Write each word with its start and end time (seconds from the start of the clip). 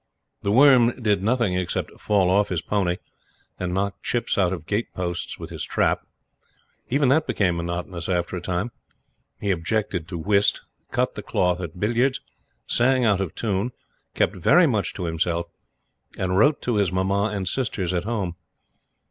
The 0.41 0.51
Worm 0.51 0.99
did 0.99 1.21
nothing 1.21 1.53
except 1.55 1.91
fall 2.01 2.31
off 2.31 2.49
his 2.49 2.63
pony, 2.63 2.95
and 3.59 3.71
knock 3.71 4.01
chips 4.01 4.35
out 4.35 4.51
of 4.51 4.65
gate 4.65 4.91
posts 4.95 5.37
with 5.37 5.51
his 5.51 5.63
trap. 5.63 6.07
Even 6.89 7.09
that 7.09 7.27
became 7.27 7.57
monotonous 7.57 8.09
after 8.09 8.35
a 8.35 8.41
time. 8.41 8.71
He 9.39 9.51
objected 9.51 10.07
to 10.07 10.17
whist, 10.17 10.61
cut 10.89 11.13
the 11.13 11.21
cloth 11.21 11.61
at 11.61 11.79
billiards, 11.79 12.19
sang 12.65 13.05
out 13.05 13.21
of 13.21 13.35
tune, 13.35 13.73
kept 14.15 14.35
very 14.35 14.65
much 14.65 14.95
to 14.95 15.03
himself, 15.03 15.45
and 16.17 16.35
wrote 16.35 16.63
to 16.63 16.77
his 16.77 16.91
Mamma 16.91 17.29
and 17.31 17.47
sisters 17.47 17.93
at 17.93 18.05
Home. 18.05 18.35